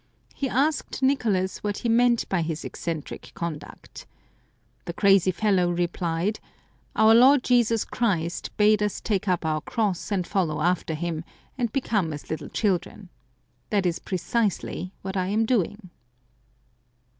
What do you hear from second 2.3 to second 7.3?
his eccentric conduct. The crazy fellow replied," Our